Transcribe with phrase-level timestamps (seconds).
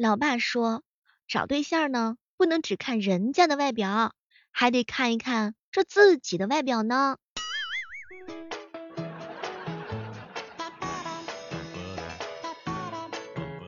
[0.00, 0.84] 老爸说，
[1.26, 4.12] 找对象呢，不能只看人家的外表，
[4.52, 7.16] 还得看一看这自己的外表呢。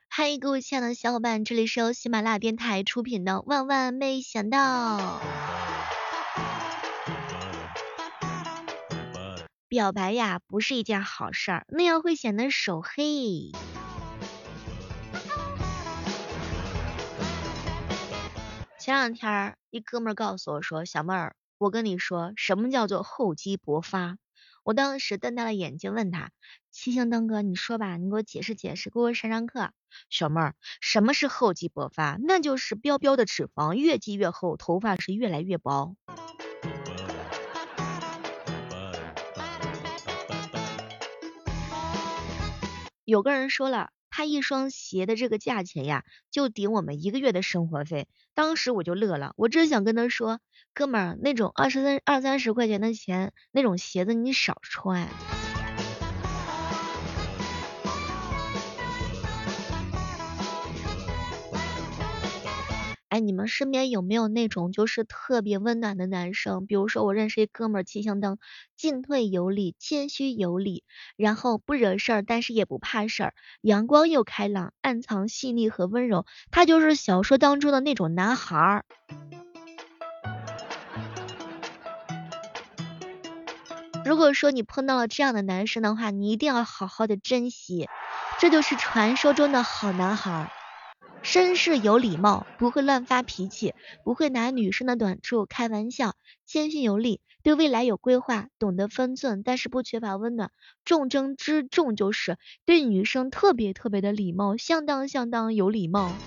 [0.09, 4.99] 嗨，各位亲爱的小伙伴，这里是由喜马拉雅电台出品的《万万没想到》。
[9.67, 13.51] 表白呀，不是一件好事儿，那样会显得手黑。
[18.81, 24.17] 前两天一哥们告诉我说：“小妹儿，我跟你说，什么叫做厚积薄发？”
[24.65, 26.31] 我当时瞪大了眼睛问他
[26.73, 29.73] ：“七星灯哥，你说吧，你给我解释解释，给我上上课。”
[30.09, 32.17] 小妹儿，什么是厚积薄发？
[32.23, 35.95] 那就是彪彪的脂肪越积越厚，头发是越来越薄。
[43.05, 43.91] 有个人说了。
[44.21, 48.07] 他一双鞋的这个价钱呀，就顶我们一个月的生活费。
[48.35, 50.41] 当时我就乐了，我真想跟他说，
[50.75, 55.09] 哥们儿，那种二十三二三十块钱的钱，那种鞋子你少穿。
[63.11, 66.65] 哎，你们身边有没有那种就是特别温暖的男生？
[66.65, 68.39] 比如说我认识一哥们儿，七星灯，
[68.77, 70.85] 进退有礼，谦虚有礼，
[71.17, 78.85] 然后不惹事儿，但是也不怕事儿，阳光又开朗，暗藏细腻和温柔，他就是小说当中的那种男孩儿。
[84.05, 87.89] 如果说你碰到了这样的男生的话，你一定要好好的珍惜，
[88.39, 90.51] 这就是传说中的好男孩儿。
[91.23, 100.51] 绅士有礼貌，不会乱发脾气，不会拿女生的短处开玩笑，谦逊有礼，对未来有规划，懂得分寸，但是不缺乏温暖。
[100.85, 106.23] 重中之重就是对女生特别特别的礼貌，相当相当有礼貌。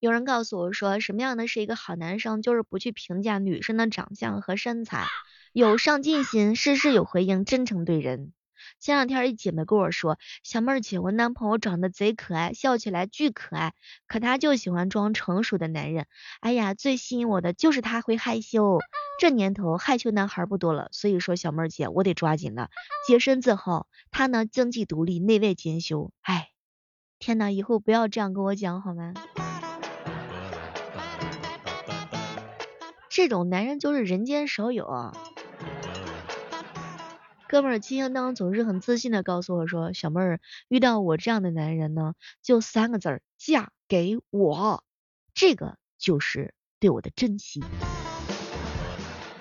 [0.00, 5.06] 有人告诉我说，什么样的是一个好男生，就是不去评价女生的长相和身材。
[5.52, 8.32] 有上进心，事事有回应，真诚对人。
[8.78, 13.74] 前两天一姐妹跟我说，小妹儿姐，我男朋友长得贼可爱，笑起来巨可爱，
[14.06, 16.06] 可他就喜欢装成熟的男人。
[16.40, 18.78] 哎呀，最吸引我的就是他会害羞。
[19.18, 22.70] 这年头害羞男孩不多了，所以说小妹儿姐，我得抓紧了，
[23.08, 23.88] 洁身自好。
[24.12, 26.12] 他呢，经济独立，内外兼修。
[26.20, 26.50] 哎，
[27.18, 29.14] 天呐，以后不要这样跟我讲好吗？
[33.18, 34.86] 这种男人就是人间少有。
[37.48, 44.84] 哥们儿金星灯总是很自信的告诉我说，小妹儿遇到我这样的男人呢，就三个字儿，嫁给我，
[45.34, 47.60] 这个就是对我的珍惜。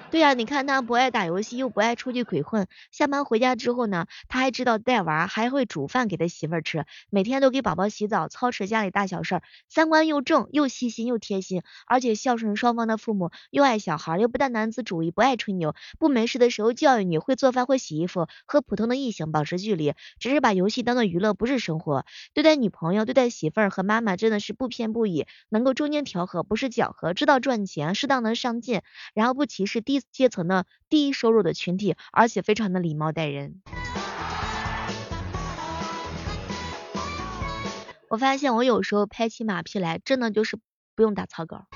[0.10, 22.06] 对呀，你看他不爱打游戏，又不爱出去鬼混，下班回家之后呢，他还知道带娃，还会煮饭给他媳妇儿吃，每天都给宝宝洗澡，操持家里大小事儿，三观又正，又细心又贴心，而且孝顺双方的父母，又爱小孩，又不大男子主义，不爱吹牛，不没事的时候教育你，会做饭会洗衣服，和普通的异性保持距离，只是把游戏当做娱乐，不是生活。
[22.34, 29.97] 对待女朋友，对待媳妇儿和妈妈，真的是不偏不倚，能够中间调和，不是搅和，知道赚钱，适当的上进，然后不歧视低。
[30.12, 33.62] 阶层的低收入的群体，而且非常的礼貌待人。
[38.10, 40.58] 我发现我有时候拍起马屁来，真的就是
[40.96, 41.68] 不用打草稿。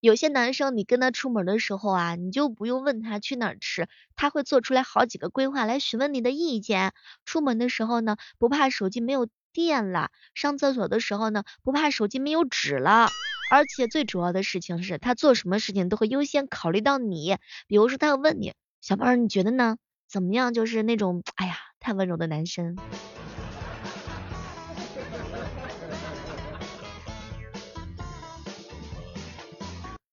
[0.00, 6.94] 有些男生，你跟他出门的时候啊，你就不用问他去哪儿吃，他会做出来好几个规划来询问你的意见。
[7.26, 13.08] 出门的时候呢，不怕手机没有电了；上厕所的时候呢，不怕手机没有纸了。
[13.48, 19.78] 而且最主要的事情是他做什么事情都会优先考虑到你，比如说他要问你，小妹儿你觉得呢？
[20.06, 20.52] 怎么样？
[20.54, 22.76] 就是那种，哎呀，太温柔的男生。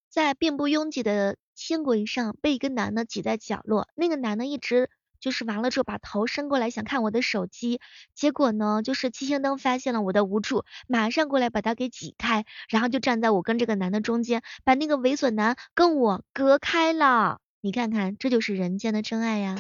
[0.09, 4.89] 在并不拥挤的轻轨上，被一个男的挤在角落，那个男的一直。
[5.25, 7.81] 就是完了之后把头伸过来想看我的手机，
[8.13, 17.39] 结果呢，就是七星灯发现了我的无助，马上过来把他给挤开，然后就站在我跟这个男的中间，把那个猥琐男跟我隔开了。
[17.59, 19.55] 你看看，这就是人间的真爱呀。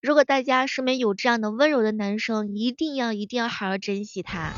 [0.00, 4.54] 如果大家身边有这样的温柔的男生，一定要一定要好好珍惜他。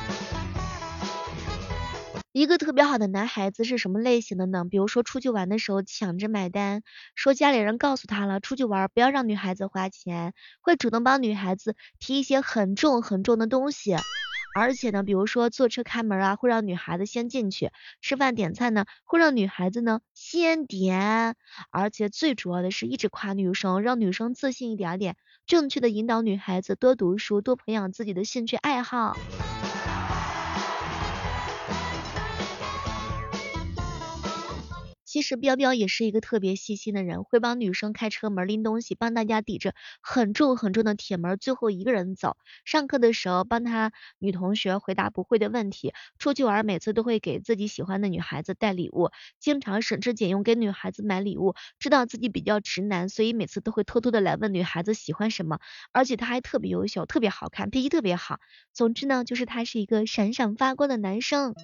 [2.31, 4.65] 一个特别好的男孩子是什么类型的呢？
[4.65, 6.83] 比如说出去玩的时候抢着买单，
[7.17, 13.97] 说家里人告诉他了，出去玩不要让女孩子花钱，会主动帮女孩子提一些很重很重的东西。
[14.55, 17.69] 而且呢，比如说坐车开门啊，会让女孩子先进去；
[18.03, 21.37] 吃饭点菜呢，会让女孩子呢先点。
[21.71, 25.17] 而且最主要的是一直夸女生，让女生自信一点点，
[25.47, 29.15] 正确的引导女孩子多读书，多培养自己的兴趣爱好。
[35.13, 42.39] 其实彪彪也是一个特别细心的人，会帮女生开车门、拎东西，帮大家抵着很重很重的铁门，最后一个人走。
[42.65, 51.55] 上课的时候帮他女同学回答不会的问题，出去玩每次都会给自己喜欢的女孩子带礼物，经常省吃俭用给女孩子买礼物。
[51.79, 55.59] 知道自己比较直男，所以每次都会偷偷的来问女孩子喜欢什么。
[55.93, 58.41] 而且他还特别优秀，特别好看，脾气特别好。
[58.73, 61.55] 总之呢，就是他是一个闪闪发光的男生。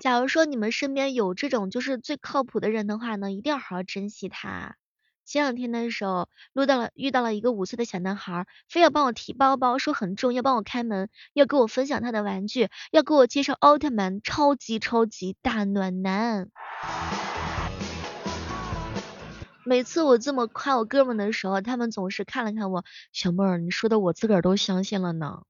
[0.00, 4.76] 假如说你们身边有这种就是最靠谱的人的话呢，一定要好好珍惜他。
[5.24, 16.48] 前两天的时候，遇到了遇到了一个五岁的小男孩，非要帮我提包包，说很重，要帮我开门，要给我分享他的玩具，要给我介绍奥特曼，超级超级大暖男。
[19.64, 25.42] 每次我这么夸我哥们的时候，他们总是看了看我，小妹儿，你说的我自个儿都相信了呢。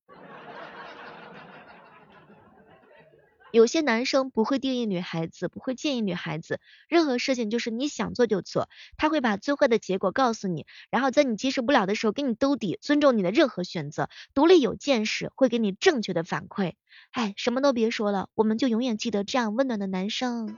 [3.50, 16.74] 有些男生不会定义女孩子，不会建议女孩子，任何事情就是你想做就做，他会把最坏的结果告诉你，然后在你接受不了的时候给你兜底，尊重你的任何选择，独立有见识，会给你正确的反馈。
[17.12, 20.56] 哎，什么都别说了，我们就永远记得这样温暖的男生。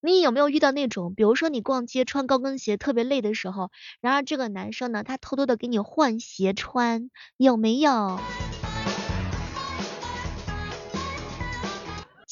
[0.00, 3.70] 你有没有遇到那种，比如说你逛街穿高跟鞋特别累的时候，
[4.00, 8.18] 然而这个男生呢，他偷偷的给你换鞋穿，有没有？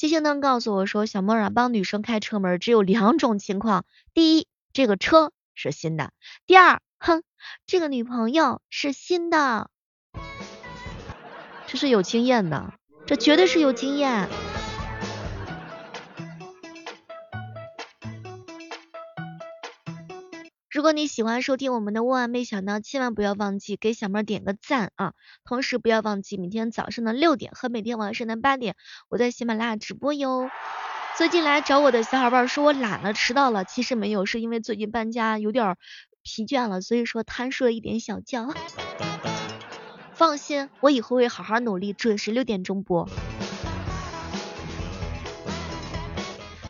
[0.03, 6.09] 七星灯告诉我说，小妹儿啊，帮女生开车门只有两种情况：第一，这个车是新的；
[6.45, 7.23] 第二，哼，
[7.65, 9.69] 这个女朋友是新的。
[11.67, 12.73] 这是有经验的，
[13.05, 14.27] 这绝对是有经验。
[20.73, 25.13] 如果你喜欢收听我们的万万没想到，千万不要忘记给小妹点个赞啊！
[25.45, 28.75] 同时不要忘记每天早上的六点和每天晚上的八点，
[29.07, 30.49] 我在喜马拉雅直播哟。
[31.15, 35.77] 最近来找我的小伙伴说我懒了，迟到了，其实没有，是因为最近搬家有点
[36.23, 38.49] 疲倦了，所以说贪睡了一点小觉。
[40.15, 43.07] 放心，我以后会好好努力，准时六点钟播。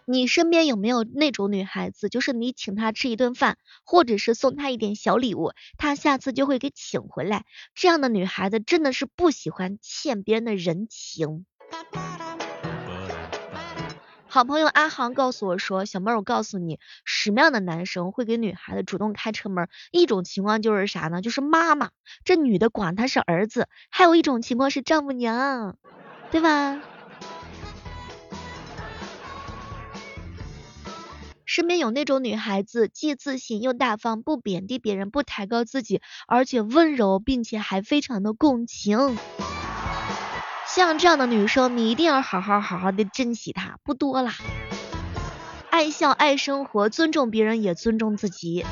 [0.06, 7.46] 你身边有没有那种女孩子，就是你请她吃一顿饭，或者是送她一点小礼物，她下次就会给请回来？
[7.74, 11.46] 这样的女孩子真的是不喜欢欠别人的人情。
[14.28, 19.70] 好朋友阿航告诉我说，小妹儿，我告诉你，什么样的男生会给女孩子主动开车门？
[19.92, 21.22] 一种情况就是啥呢？
[21.22, 21.92] 就是妈妈，
[22.26, 25.78] 这女的管他是儿子；还有一种情况是丈母娘，
[26.32, 26.82] 对吧？
[31.54, 39.20] 身边有那种女孩子，既自信又大方，不贬低别人，不抬高自己，而且温柔，并且还非常的共情。
[40.66, 44.34] 像这样的女生，你一定要好好好好的珍惜她，不多啦。
[45.70, 48.66] 爱笑爱生活，尊重别人也尊重自己。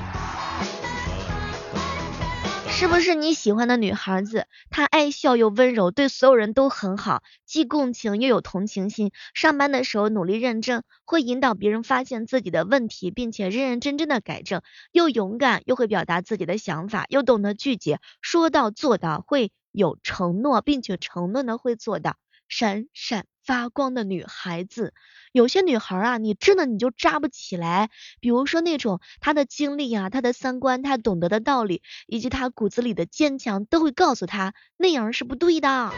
[2.81, 4.47] 是不是你喜欢的女孩子？
[4.71, 9.11] 她爱笑又温柔，对所有人都很好，既共情又有同情心。
[9.35, 14.63] 上班的时候努力认真，会引导别人发现自己的问题，并且认认真真的改正。
[14.91, 22.15] 又勇敢，又会表达自己的想法，又懂得拒绝，说到做到，会有承诺，并且承诺的会做到。
[22.51, 24.93] 闪闪发光的女孩子，
[25.31, 27.89] 有些女孩啊，你真的你就扎不起来。
[28.19, 35.91] 比如说那种她的经历啊，她的三观，她懂得的道理，以及她骨子里的坚强，都会告诉她那样是不对的。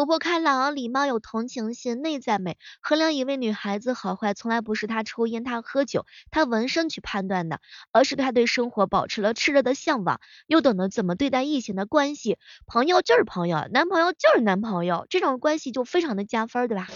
[0.00, 2.56] 活泼开朗、礼貌有同情心、内在美。
[2.80, 7.60] 衡量一位女孩子好坏，从来不是她抽烟、她喝酒、她纹身去判断的，
[7.92, 12.38] 而是她对生活保持了炽热的向往，又懂得怎么对待异性的关系。
[12.66, 16.88] 朋友就是朋友，男朋友就是男朋友，这种关系就非常的加分，对吧？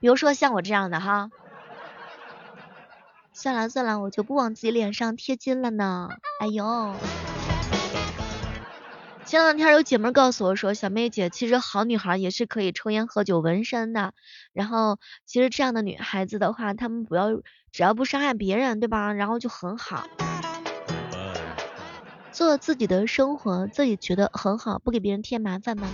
[0.00, 1.30] 比如说像我这样的哈，
[3.32, 6.10] 算了算了，我就不往自己脸上贴金了呢。
[6.40, 6.94] 哎呦。
[9.26, 14.12] 前两天有姐妹告诉我说，小妹姐，其实好女孩也是可以抽烟喝酒纹身的。
[14.52, 17.30] 然后其实这样的女孩子的话，她们不要
[17.72, 19.14] 只要不伤害别人，对吧？
[19.14, 20.06] 然后就很好，
[22.32, 25.88] 做自己的生活，自己觉得很好，不给别人添麻烦吗？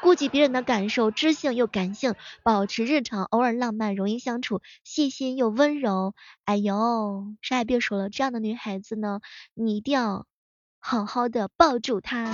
[0.00, 6.14] 顾及别人的感受，知性又感性，保持日常，偶尔浪漫，容易相处，细心又温柔。
[6.46, 9.20] 哎呦，啥也别说了，这样的女孩子呢，
[9.54, 10.26] 你一定要。
[10.84, 12.28] 好好的抱住他。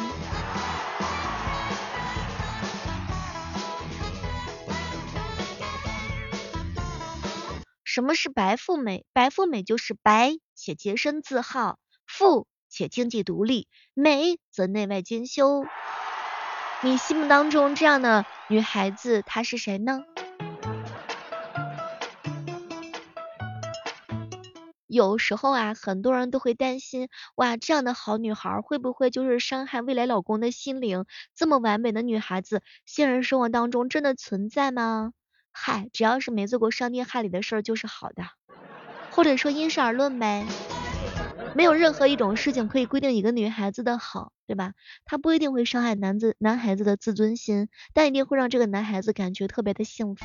[7.85, 9.05] 什么是白富美？
[9.13, 15.67] 白富美就是白且洁身自好，富且经济独立，美则内外兼修。
[16.81, 20.01] 你心目当中这样的女孩子，她是谁呢？
[24.89, 31.05] 有时候啊，很多人都会担心，哇，这样的好女孩会不会就是伤害未来老公的心灵？
[31.35, 35.13] 这么完美的女孩子，现实生活当中真的存在吗？
[35.53, 38.25] 嗨，只要是没做过伤天害理的事儿就是好的，
[39.11, 40.47] 或者说因事而论呗。
[41.55, 44.73] 没有任何一种事情可以规定一个女孩子的好，对吧？
[45.05, 50.25] 她不一定会伤害男子男孩子的自尊心，但一定会让这个男孩子感觉特别的幸福。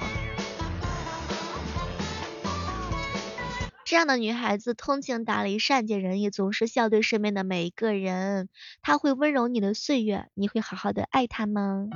[3.86, 8.48] 这样的女孩子通情达理、善解人意，总是笑对身边的每一个人。
[8.82, 11.90] 她会温柔你的岁月，你会好好的爱她吗？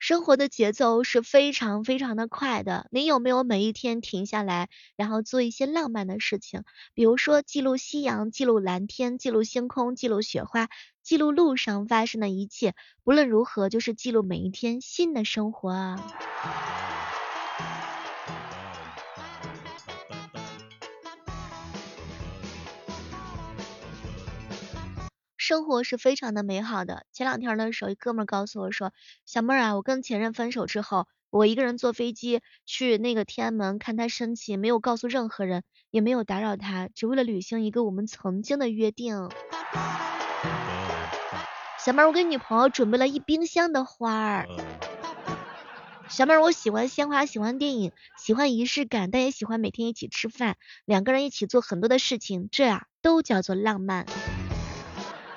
[0.00, 6.62] 生活的节奏是非常非常的快的，你有没有每一天停下来，然后做一些浪漫的事情？
[6.92, 10.68] 比如说记录夕阳，记录蓝天，记录星空，记录雪花，
[11.04, 12.74] 记录路上发生的一切。
[13.04, 16.02] 不论如何，就是记录每一天新的生活啊。
[25.36, 27.04] 生活是非常的美好的。
[27.12, 28.94] 前两天的时候，一哥们告诉我说
[29.26, 39.28] ：“小妹儿啊，我跟前任分手之后，我一个人坐飞机去那个天安门看他升旗，没有告诉任何人，也没有打扰他，只为了履行一个我们曾经的约定。”
[41.84, 44.48] 小妹儿，我给女朋友准备了一冰箱的花儿。
[46.08, 54.06] 小妹儿，我喜欢鲜花，喜欢电影，喜欢仪式感，但也喜欢每天一起吃饭，两个人一起做很多的事情，这啊都叫做浪漫。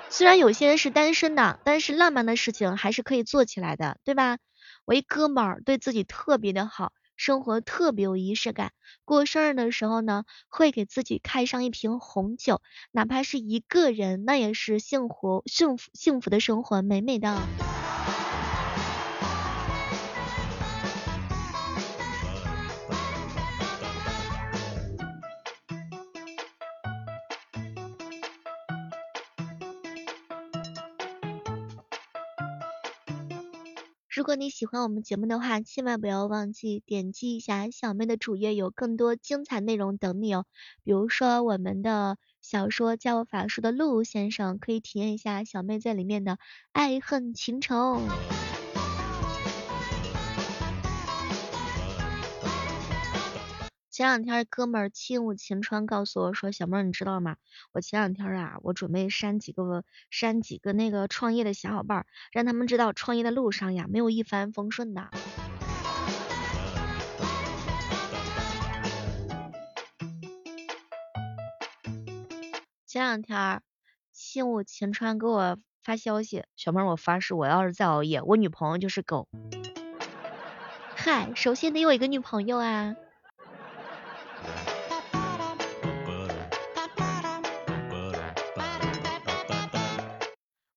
[0.08, 4.38] 虽然有些人是单身的，但是浪漫的事情还是可以做起来的，对吧？
[4.86, 8.72] 我一哥们儿对自己特别的好，生活特别有仪式感，
[9.04, 17.36] 过生日的时候呢，会给自己开上一瓶红酒，哪怕是一个人，那也是幸福、幸福、幸福的生活，美美的。
[34.28, 40.44] 如果你喜欢我们节目的话，千万不要忘记点击一下小妹的主页，有更多精彩内容等你哦。
[40.84, 46.36] 比如说我们的小说《教法术》的陆先生，可以体验一下小妹在里面的
[46.72, 48.02] 爱恨情仇。
[53.98, 57.34] 前两天哥们儿亲武晴川告诉我说，小妹儿你知道吗？
[57.72, 65.10] 我前两天啊，我准备删几个删几个那个创业的小伙伴，让他们知道创业的路上呀，没有一帆风顺的。
[72.86, 73.60] 前两天
[74.12, 79.26] 亲武晴川给我发消息，小妹儿我发誓，我要是再熬夜，我女朋友就是狗。
[80.94, 82.94] 嗨，首先得有一个女朋友啊。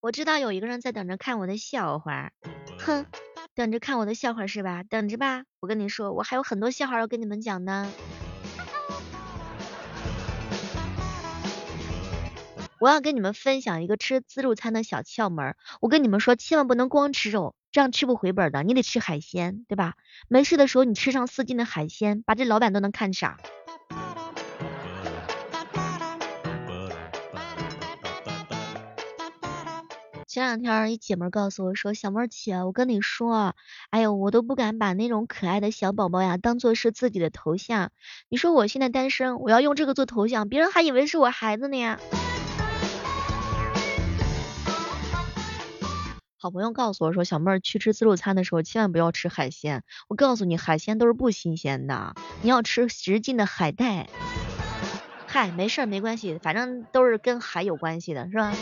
[0.02, 2.32] 我知道有一个人在等着看我的笑话，
[2.80, 3.06] 哼，
[3.54, 4.82] 等着看我的笑话是吧？
[4.82, 7.94] 等着吧，我跟你说，我还有很多笑话要跟你们讲呢。
[12.80, 19.94] 我要跟你们分享一个吃自助餐的小窍门，我跟你们说，千万不能光吃肉，这样吃不回本的，你得吃海鲜，对吧？
[20.28, 23.38] 没事的时候你吃上四斤的海鲜，把这老板都能看傻。
[30.32, 33.54] 前两天一姐妹告诉我说，小妹儿姐，我跟你说，
[33.90, 37.92] 哎呦，我都不敢把那种可爱的小宝宝呀当做是自己的头像。
[38.30, 41.98] 你说我现在单身，我要用这个做头像，别人还以为是我孩子呢。
[46.38, 49.84] 好朋友告诉我说，小妹儿去吃自助餐的时候千万不要吃海鲜。
[50.08, 54.08] 我告诉你，海鲜都是不新鲜的，你要吃直径的海带。
[55.28, 58.54] 嗨，没事儿，没关系，反正都是跟海有关系的，是吧？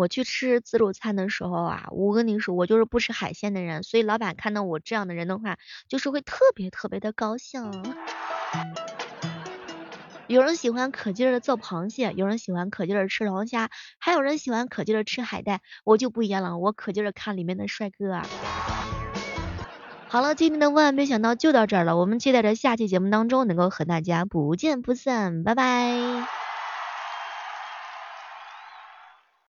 [0.00, 7.70] 我去吃自助餐的时候啊，我跟你说，我就是不吃海鲜的人，所以老板看到我这样的人的话，就是会特别特别的高兴。
[10.26, 18.12] 有人喜欢可劲儿的做螃蟹，有人喜欢可劲儿吃龙虾，还有人喜欢可劲儿吃海带，我就不一样了，我可劲儿看里面的帅哥。
[18.14, 18.26] 啊。
[20.08, 26.39] 好了，今天的万万没想到就到这儿了，我们期待着下期节目当中能够和大家不见不散，拜拜。